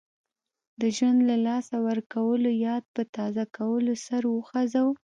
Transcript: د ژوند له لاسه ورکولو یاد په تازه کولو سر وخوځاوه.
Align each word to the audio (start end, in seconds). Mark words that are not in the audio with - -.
د 0.81 0.81
ژوند 0.97 1.19
له 1.29 1.35
لاسه 1.47 1.75
ورکولو 1.87 2.49
یاد 2.67 2.83
په 2.95 3.01
تازه 3.15 3.43
کولو 3.57 3.93
سر 4.05 4.21
وخوځاوه. 4.29 4.93